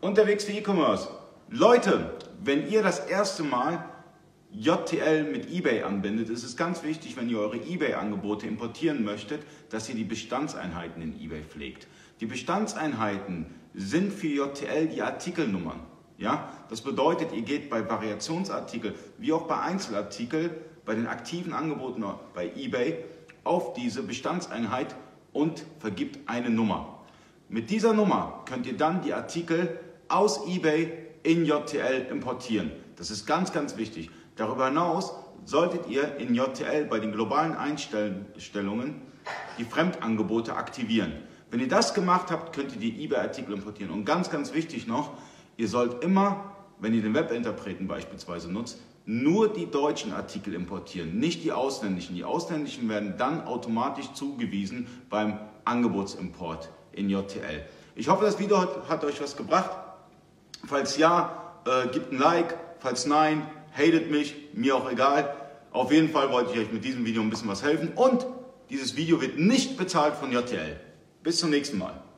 [0.00, 1.08] Unterwegs für E-Commerce.
[1.50, 3.84] Leute, wenn ihr das erste Mal
[4.50, 9.90] JTL mit eBay anbindet, ist es ganz wichtig, wenn ihr eure eBay-Angebote importieren möchtet, dass
[9.90, 11.86] ihr die Bestandseinheiten in eBay pflegt.
[12.20, 13.44] Die Bestandseinheiten
[13.74, 15.80] sind für JTL die Artikelnummern.
[16.16, 16.48] Ja?
[16.70, 20.50] Das bedeutet, ihr geht bei Variationsartikel wie auch bei Einzelartikel,
[20.86, 23.04] bei den aktiven Angeboten bei eBay
[23.44, 24.96] auf diese Bestandseinheit
[25.34, 27.00] und vergibt eine Nummer.
[27.50, 29.78] Mit dieser Nummer könnt ihr dann die Artikel
[30.10, 30.92] aus eBay
[31.22, 32.70] in JTL importieren.
[32.96, 34.10] Das ist ganz, ganz wichtig.
[34.36, 35.12] Darüber hinaus
[35.44, 39.02] solltet ihr in JTL bei den globalen Einstellungen
[39.58, 41.12] die Fremdangebote aktivieren.
[41.50, 43.92] Wenn ihr das gemacht habt, könnt ihr die eBay-Artikel importieren.
[43.92, 45.12] Und ganz, ganz wichtig noch,
[45.56, 51.42] ihr sollt immer, wenn ihr den Webinterpreten beispielsweise nutzt, nur die deutschen Artikel importieren, nicht
[51.42, 52.14] die ausländischen.
[52.14, 57.64] Die ausländischen werden dann automatisch zugewiesen beim Angebotsimport in JTL.
[57.96, 59.70] Ich hoffe, das Video hat, hat euch was gebracht.
[60.66, 62.56] Falls ja, äh, gebt ein Like.
[62.80, 65.34] Falls nein, hatet mich, mir auch egal.
[65.72, 67.92] Auf jeden Fall wollte ich euch mit diesem Video ein bisschen was helfen.
[67.94, 68.26] Und
[68.70, 70.78] dieses Video wird nicht bezahlt von JTL.
[71.22, 72.00] Bis zum nächsten Mal.